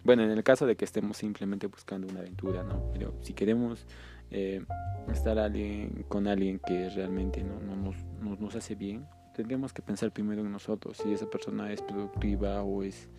Bueno, 0.03 0.23
en 0.23 0.31
el 0.31 0.43
caso 0.43 0.65
de 0.65 0.75
que 0.75 0.85
estemos 0.85 1.17
simplemente 1.17 1.67
buscando 1.67 2.07
una 2.07 2.21
aventura, 2.21 2.63
¿no? 2.63 2.89
Pero 2.93 3.13
si 3.21 3.33
queremos 3.33 3.85
eh, 4.31 4.63
estar 5.11 5.37
alguien, 5.37 6.05
con 6.07 6.27
alguien 6.27 6.59
que 6.59 6.89
realmente 6.89 7.43
no, 7.43 7.59
no 7.59 7.75
nos, 7.75 8.39
nos, 8.39 8.55
hace 8.55 8.75
bien, 8.75 9.05
tendríamos 9.35 9.73
que 9.73 9.81
pensar 9.81 10.11
primero 10.11 10.41
en 10.41 10.51
nosotros, 10.51 10.97
si 10.97 11.11
esa 11.11 11.29
persona 11.29 11.71
es 11.71 11.81
productiva 11.81 12.63
o 12.63 12.83
es 12.83 13.09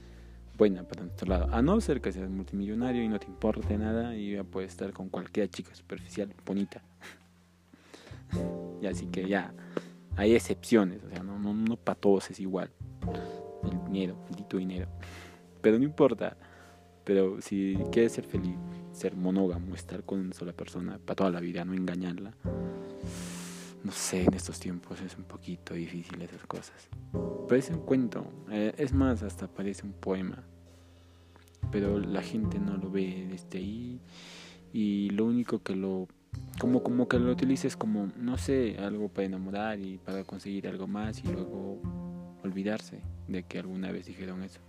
buena 0.56 0.82
para 0.84 1.02
nuestro 1.02 1.28
lado. 1.28 1.48
A 1.52 1.62
no 1.62 1.80
ser 1.80 2.00
que 2.00 2.12
seas 2.12 2.30
multimillonario 2.30 3.02
y 3.02 3.08
no 3.08 3.18
te 3.18 3.26
importe 3.26 3.76
nada 3.76 4.16
y 4.16 4.32
ya 4.32 4.44
puedes 4.44 4.70
estar 4.70 4.92
con 4.92 5.08
cualquier 5.08 5.48
chica 5.48 5.74
superficial, 5.74 6.34
bonita. 6.44 6.82
y 8.80 8.86
así 8.86 9.06
que 9.06 9.28
ya, 9.28 9.54
hay 10.16 10.34
excepciones, 10.34 11.02
o 11.04 11.08
sea, 11.08 11.22
no, 11.22 11.38
no, 11.38 11.54
no 11.54 11.76
para 11.76 11.98
todos 11.98 12.30
es 12.30 12.40
igual. 12.40 12.70
El 13.64 13.84
dinero, 13.92 14.16
maldito 14.28 14.56
dinero. 14.56 14.88
Pero 15.60 15.78
no 15.78 15.84
importa. 15.84 16.36
Pero 17.04 17.40
si 17.40 17.76
quieres 17.90 18.12
ser 18.12 18.24
feliz, 18.24 18.56
ser 18.92 19.16
monógamo, 19.16 19.74
estar 19.74 20.04
con 20.04 20.20
una 20.20 20.34
sola 20.34 20.52
persona 20.52 20.98
para 21.04 21.16
toda 21.16 21.30
la 21.30 21.40
vida, 21.40 21.64
no 21.64 21.74
engañarla. 21.74 22.34
No 23.82 23.92
sé, 23.92 24.24
en 24.24 24.34
estos 24.34 24.60
tiempos 24.60 25.00
es 25.00 25.16
un 25.16 25.24
poquito 25.24 25.74
difícil 25.74 26.20
esas 26.20 26.46
cosas. 26.46 26.88
Parece 27.48 27.72
un 27.72 27.80
cuento, 27.80 28.26
eh, 28.50 28.74
es 28.76 28.92
más, 28.92 29.22
hasta 29.22 29.48
parece 29.48 29.86
un 29.86 29.92
poema. 29.92 30.44
Pero 31.72 31.98
la 31.98 32.22
gente 32.22 32.58
no 32.58 32.76
lo 32.76 32.90
ve 32.90 33.26
desde 33.30 33.58
ahí 33.58 34.00
y 34.72 35.10
lo 35.10 35.24
único 35.24 35.62
que 35.62 35.74
lo 35.74 36.08
como 36.58 36.82
como 36.82 37.08
que 37.08 37.18
lo 37.18 37.32
utilices 37.32 37.76
como 37.76 38.10
no 38.18 38.36
sé 38.36 38.76
algo 38.78 39.08
para 39.08 39.26
enamorar 39.26 39.80
y 39.80 39.98
para 39.98 40.24
conseguir 40.24 40.68
algo 40.68 40.86
más 40.86 41.24
y 41.24 41.28
luego 41.28 41.80
olvidarse 42.42 43.00
de 43.28 43.42
que 43.44 43.58
alguna 43.58 43.90
vez 43.90 44.06
dijeron 44.06 44.42
eso. 44.42 44.60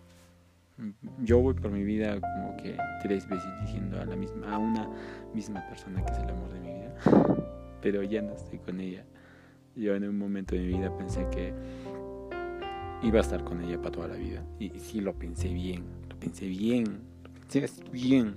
Yo 1.22 1.40
voy 1.40 1.54
por 1.54 1.70
mi 1.70 1.84
vida 1.84 2.20
como 2.20 2.58
que 2.58 2.78
tres 3.04 3.28
veces 3.28 3.52
diciendo 3.62 4.00
a 4.00 4.06
la 4.06 4.16
misma 4.16 4.56
a 4.56 4.58
una 4.58 4.90
misma 5.34 5.68
persona 5.68 6.04
que 6.04 6.12
es 6.12 6.20
el 6.20 6.30
amor 6.30 6.52
de 6.54 6.60
mi 6.60 6.74
vida 6.74 6.96
pero 7.82 8.04
ya 8.04 8.22
no 8.22 8.34
estoy 8.34 8.60
con 8.60 8.80
ella. 8.80 9.04
Yo 9.76 9.96
en 9.96 10.08
un 10.08 10.18
momento 10.18 10.56
de 10.56 10.62
mi 10.62 10.68
vida 10.68 10.96
pensé 10.98 11.28
que 11.30 11.54
iba 13.04 13.18
a 13.18 13.22
estar 13.22 13.44
con 13.44 13.64
ella 13.64 13.78
para 13.78 13.92
toda 13.92 14.08
la 14.08 14.16
vida 14.16 14.44
y 14.60 14.70
sí 14.80 15.02
lo 15.02 15.14
pensé 15.14 15.54
bien 15.54 15.84
lo 16.10 16.18
pensé 16.18 16.48
bien 16.48 17.02
lo 17.24 17.32
pensé 17.32 17.66
bien 17.92 18.36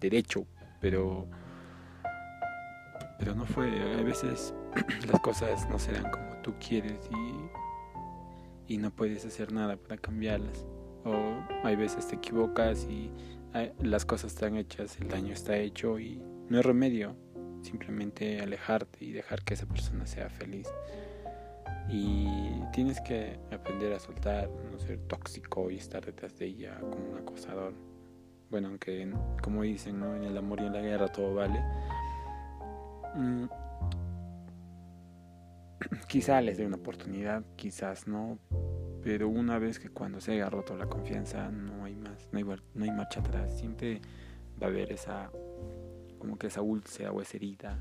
derecho 0.00 0.46
pero 0.80 1.28
no 3.34 3.44
fue 3.44 3.68
a 3.98 4.02
veces 4.02 4.54
las 5.10 5.20
cosas 5.20 5.68
no 5.68 5.78
serán 5.78 6.10
como 6.10 6.36
tú 6.42 6.54
quieres 6.60 7.08
y 7.10 7.66
y 8.68 8.78
no 8.78 8.90
puedes 8.90 9.24
hacer 9.24 9.52
nada 9.52 9.76
para 9.76 9.96
cambiarlas 9.96 10.66
o 11.04 11.14
hay 11.62 11.76
veces 11.76 12.08
te 12.08 12.16
equivocas 12.16 12.84
y 12.84 13.10
las 13.80 14.04
cosas 14.04 14.32
están 14.32 14.56
hechas, 14.56 15.00
el 15.00 15.08
daño 15.08 15.32
está 15.32 15.56
hecho 15.56 15.98
y 15.98 16.20
no 16.48 16.58
hay 16.58 16.62
remedio, 16.62 17.16
simplemente 17.62 18.40
alejarte 18.40 19.04
y 19.04 19.12
dejar 19.12 19.42
que 19.44 19.54
esa 19.54 19.66
persona 19.66 20.06
sea 20.06 20.28
feliz. 20.28 20.68
Y 21.88 22.26
tienes 22.72 23.00
que 23.00 23.38
aprender 23.52 23.92
a 23.92 24.00
soltar, 24.00 24.50
no 24.70 24.78
ser 24.78 24.98
tóxico 25.06 25.70
y 25.70 25.76
estar 25.76 26.04
detrás 26.04 26.36
de 26.38 26.46
ella 26.46 26.78
como 26.80 27.12
un 27.12 27.18
acosador. 27.18 27.72
Bueno, 28.50 28.68
aunque 28.68 29.10
como 29.42 29.62
dicen, 29.62 30.00
¿no? 30.00 30.14
en 30.16 30.24
el 30.24 30.36
amor 30.36 30.60
y 30.60 30.66
en 30.66 30.72
la 30.72 30.80
guerra 30.80 31.08
todo 31.08 31.34
vale. 31.34 31.62
Mm. 33.16 33.48
Quizá 36.08 36.40
les 36.40 36.58
dé 36.58 36.66
una 36.66 36.76
oportunidad, 36.76 37.44
quizás 37.56 38.06
no, 38.06 38.38
pero 39.02 39.28
una 39.28 39.58
vez 39.58 39.78
que 39.78 39.88
cuando 39.88 40.20
se 40.20 40.32
haya 40.32 40.50
roto 40.50 40.76
la 40.76 40.86
confianza 40.86 41.50
no 41.50 41.84
hay 41.84 41.94
más, 41.94 42.28
no 42.32 42.38
hay, 42.38 42.44
no 42.74 42.84
hay 42.84 42.90
marcha 42.90 43.20
atrás, 43.20 43.56
siempre 43.58 44.00
va 44.60 44.66
a 44.66 44.70
haber 44.70 44.92
esa, 44.92 45.30
como 46.18 46.38
que 46.38 46.48
esa 46.48 46.62
úlcera 46.62 47.12
o 47.12 47.20
esa 47.20 47.36
herida 47.36 47.78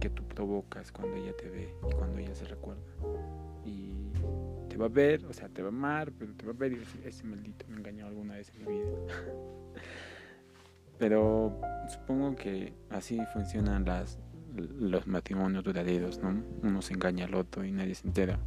que 0.00 0.10
tú 0.10 0.24
provocas 0.24 0.90
cuando 0.92 1.16
ella 1.16 1.32
te 1.36 1.48
ve 1.48 1.74
y 1.88 1.94
cuando 1.94 2.18
ella 2.18 2.34
se 2.34 2.44
recuerda. 2.46 2.82
Y 3.64 4.10
te 4.68 4.76
va 4.76 4.86
a 4.86 4.88
ver, 4.88 5.24
o 5.26 5.32
sea, 5.32 5.48
te 5.48 5.62
va 5.62 5.68
a 5.68 5.72
amar, 5.72 6.12
pero 6.12 6.32
te 6.34 6.46
va 6.46 6.52
a 6.52 6.56
ver 6.56 6.72
y 6.72 6.76
decir, 6.76 7.06
ese 7.06 7.24
maldito 7.24 7.66
me 7.68 7.76
engañó 7.76 8.06
alguna 8.06 8.34
vez 8.34 8.50
en 8.54 8.64
mi 8.64 8.72
vida. 8.72 8.90
pero 10.98 11.58
supongo 11.88 12.36
que 12.36 12.74
así 12.90 13.18
funcionan 13.32 13.84
las, 13.84 14.18
los 14.56 15.06
matrimonios 15.06 15.64
duraderos, 15.64 16.18
¿no? 16.18 16.42
Uno 16.62 16.82
se 16.82 16.94
engaña 16.94 17.26
al 17.26 17.34
otro 17.34 17.64
y 17.64 17.72
nadie 17.72 17.94
se 17.94 18.06
entera. 18.06 18.38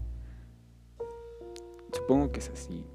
Supongo 1.92 2.32
que 2.32 2.40
es 2.40 2.50
así, 2.50 2.86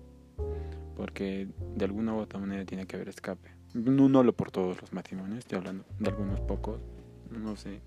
porque 0.96 1.48
de 1.76 1.84
alguna 1.84 2.14
u 2.14 2.18
otra 2.18 2.40
manera 2.40 2.64
tiene 2.64 2.86
que 2.86 2.96
haber 2.96 3.08
escape. 3.08 3.50
No, 3.74 4.08
no 4.08 4.22
lo 4.22 4.32
por 4.32 4.50
todos 4.50 4.80
los 4.80 4.92
matrimonios, 4.92 5.38
estoy 5.38 5.58
hablando 5.58 5.84
de 5.98 6.08
algunos 6.08 6.40
pocos, 6.40 6.80
no 7.30 7.56
sé. 7.56 7.80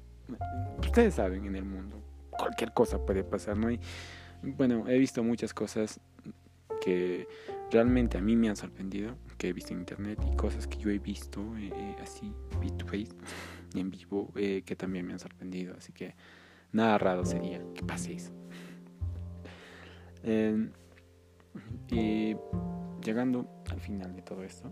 Ustedes 0.80 1.16
saben 1.16 1.46
en 1.46 1.56
el 1.56 1.66
mundo, 1.66 1.98
cualquier 2.30 2.74
cosa 2.74 3.06
puede 3.06 3.24
pasar, 3.24 3.58
¿no? 3.58 3.68
hay 3.68 3.80
bueno, 4.44 4.88
he 4.88 4.98
visto 4.98 5.24
muchas 5.24 5.54
cosas 5.54 6.00
que 6.82 7.28
realmente 7.70 8.18
a 8.18 8.22
mí 8.22 8.36
me 8.36 8.50
han 8.50 8.56
sorprendido, 8.56 9.16
que 9.38 9.50
he 9.50 9.54
visto 9.54 9.74
en 9.74 9.80
internet 9.80 10.20
y 10.32 10.36
cosas 10.36 10.68
que 10.68 10.78
yo 10.78 10.90
he 10.90 10.98
visto 10.98 11.42
eh, 11.58 11.72
eh, 11.74 11.96
así, 12.02 12.34
face 12.52 12.72
to 12.72 12.86
face, 12.88 13.10
en 13.76 13.92
vivo, 13.92 14.32
eh, 14.36 14.64
que 14.66 14.76
también 14.76 15.06
me 15.06 15.14
han 15.14 15.20
sorprendido. 15.20 15.76
Así 15.78 15.92
que 15.94 16.16
nada 16.72 16.98
raro 16.98 17.26
sería 17.26 17.62
que 17.74 17.84
pase 17.84 18.14
eso. 18.14 18.32
Y 21.90 22.36
llegando 23.04 23.46
al 23.70 23.80
final 23.80 24.16
de 24.16 24.22
todo 24.22 24.44
esto, 24.44 24.72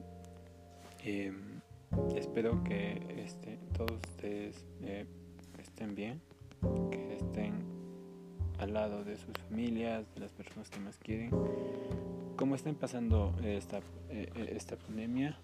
em, 1.03 1.61
espero 2.15 2.63
que 2.63 3.01
este, 3.17 3.57
todos 3.75 3.99
ustedes 4.09 4.65
eh, 4.81 5.05
estén 5.59 5.95
bien, 5.95 6.21
que 6.91 7.15
estén 7.15 7.53
al 8.59 8.73
lado 8.73 9.03
de 9.03 9.17
sus 9.17 9.33
familias, 9.47 10.05
de 10.13 10.21
las 10.21 10.31
personas 10.31 10.69
que 10.69 10.79
más 10.79 10.97
quieren. 10.97 11.31
Como 12.35 12.55
estén 12.55 12.75
pasando 12.75 13.35
esta, 13.43 13.79
eh, 14.09 14.29
esta 14.55 14.77
pandemia, 14.77 15.37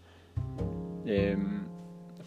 em, 1.05 1.65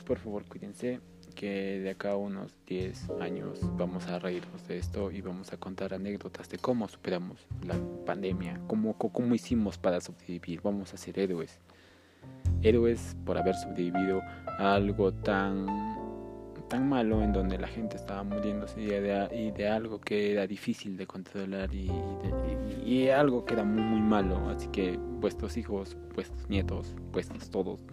por 0.07 0.19
favor 0.19 0.45
cuídense, 0.45 1.01
que 1.39 1.79
de 1.79 1.91
acá 1.91 2.11
a 2.11 2.17
unos 2.17 2.53
10 2.67 3.11
años 3.21 3.61
vamos 3.77 4.09
a 4.09 4.19
reírnos 4.19 4.67
de 4.67 4.77
esto 4.77 5.13
y 5.13 5.21
vamos 5.21 5.53
a 5.53 5.57
contar 5.57 5.95
anécdotas 5.95 6.49
de 6.49 6.59
cómo 6.59 6.89
superamos 6.89 7.47
la 7.65 7.77
pandemia, 8.05 8.61
cómo, 8.67 8.99
cómo 8.99 9.37
hicimos 9.37 9.79
para 9.79 10.01
sobrevivir, 10.01 10.61
vamos 10.63 10.93
a 10.93 10.97
ser 10.97 11.17
héroes. 11.17 11.61
Héroes 12.61 13.17
por 13.25 13.39
haber 13.39 13.55
sobrevivido 13.55 14.21
a 14.59 14.75
algo 14.75 15.13
tan, 15.13 15.65
tan 16.69 16.89
malo 16.89 17.23
en 17.23 17.33
donde 17.33 17.57
la 17.57 17.69
gente 17.69 17.95
estaba 17.95 18.25
muriéndose 18.25 18.83
y 18.83 18.87
de, 18.87 19.53
y 19.57 19.63
algo 19.63 20.01
que 20.01 20.33
era 20.33 20.45
difícil 20.45 20.97
de 20.97 21.07
controlar 21.07 21.73
y, 21.73 21.89
y 22.85 23.11
algo 23.11 23.45
que 23.45 23.55
era 23.55 23.63
muy, 23.63 23.83
muy 23.83 24.01
malo. 24.01 24.49
Así 24.49 24.67
que 24.73 24.97
vuestros 24.97 25.57
hijos, 25.57 25.97
vuestros 26.17 26.49
nietos, 26.49 26.97
vuestros 27.13 27.49
todos 27.49 27.85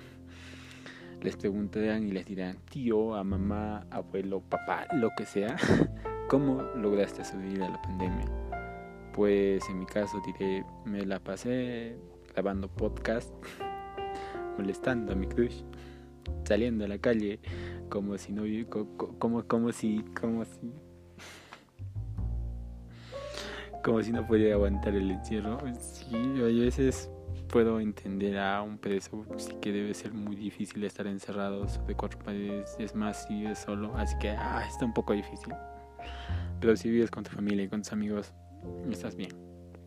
les 1.25 1.35
preguntarán 1.35 2.07
y 2.07 2.11
les 2.11 2.27
dirán, 2.27 2.57
tío, 2.69 3.15
a 3.15 3.23
mamá, 3.23 3.87
abuelo, 3.89 4.41
papá, 4.41 4.85
lo 4.93 5.09
que 5.17 5.25
sea, 5.25 5.55
¿cómo 6.29 6.61
lograste 6.75 7.25
sobrevivir 7.25 7.63
a 7.63 7.69
la 7.69 7.81
pandemia? 7.81 8.27
Pues 9.11 9.67
en 9.67 9.79
mi 9.79 9.87
caso 9.87 10.21
diré, 10.23 10.63
me 10.85 11.03
la 11.03 11.19
pasé 11.19 11.97
grabando 12.31 12.67
podcast, 12.67 13.33
molestando 14.57 15.13
a 15.13 15.15
mi 15.15 15.25
crush, 15.25 15.63
saliendo 16.43 16.85
a 16.85 16.89
la 16.89 16.99
calle 16.99 17.39
como 17.89 18.19
si 18.19 18.31
no 18.31 18.43
como 19.17 19.47
como 19.47 19.71
si 19.71 20.05
como 20.19 20.45
si 20.45 20.59
como 23.83 24.03
si 24.03 24.11
no 24.11 24.27
pudiera 24.27 24.53
aguantar 24.53 24.93
el 24.93 25.09
encierro. 25.09 25.57
Sí, 25.79 26.15
hay 26.15 26.59
veces 26.59 27.09
puedo 27.55 27.79
entender 27.79 28.37
a 28.37 28.61
un 28.61 28.77
preso 28.77 29.25
sí 29.37 29.55
que 29.61 29.71
debe 29.71 29.93
ser 29.93 30.13
muy 30.13 30.35
difícil 30.35 30.83
estar 30.83 31.07
encerrado 31.07 31.65
de 31.87 31.95
cuatro 31.95 32.19
paredes 32.19 32.75
es 32.79 32.93
más 32.93 33.25
si 33.25 33.33
vives 33.33 33.59
solo 33.59 33.95
así 33.95 34.13
que 34.19 34.31
ah, 34.31 34.61
está 34.67 34.83
un 34.83 34.93
poco 34.93 35.13
difícil. 35.13 35.53
Pero 36.59 36.75
si 36.75 36.89
vives 36.89 37.09
con 37.09 37.23
tu 37.23 37.31
familia 37.31 37.63
y 37.63 37.69
con 37.69 37.81
tus 37.81 37.93
amigos 37.93 38.33
estás 38.91 39.15
bien 39.15 39.29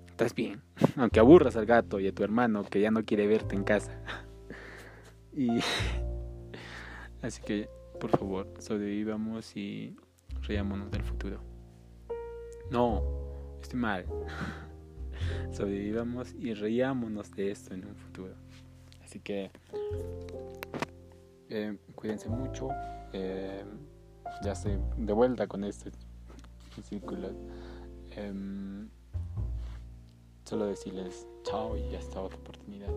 estás 0.08 0.34
bien. 0.34 0.62
Aunque 0.96 1.20
aburras 1.20 1.56
al 1.56 1.66
gato 1.66 2.00
y 2.00 2.06
a 2.06 2.14
tu 2.14 2.24
hermano 2.24 2.64
que 2.64 2.80
ya 2.80 2.90
no 2.90 3.04
quiere 3.04 3.26
verte 3.26 3.54
en 3.54 3.64
casa. 3.64 3.92
Y 5.34 5.60
así 7.20 7.42
que 7.42 7.68
por 8.00 8.08
favor 8.08 8.50
sobrevivamos 8.60 9.54
y 9.58 9.94
riámonos 10.40 10.90
del 10.90 11.02
futuro. 11.02 11.42
No 12.70 13.02
estoy 13.60 13.78
mal 13.78 14.06
sobrevivamos 15.50 16.34
y 16.38 16.54
reíámonos 16.54 17.30
de 17.32 17.50
esto 17.50 17.74
en 17.74 17.86
un 17.86 17.96
futuro. 17.96 18.34
Así 19.04 19.20
que 19.20 19.50
eh, 21.48 21.76
cuídense 21.94 22.28
mucho. 22.28 22.68
Eh, 23.12 23.64
ya 24.42 24.52
estoy 24.52 24.78
de 24.96 25.12
vuelta 25.12 25.46
con 25.46 25.64
este 25.64 25.90
círculo. 26.84 27.30
Em, 28.10 28.88
solo 30.44 30.66
decirles 30.66 31.26
chao 31.42 31.76
y 31.76 31.94
hasta 31.94 32.20
otra 32.20 32.38
oportunidad. 32.38 32.88